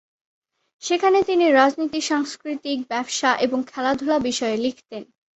[0.83, 5.03] সেখানে তিনি রাজনীতি, সংস্কৃতি, ব্যবসা এবং খেলাধুলা বিষয়ে লিখতেন।